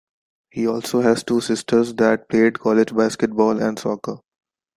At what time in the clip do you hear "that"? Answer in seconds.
1.97-2.27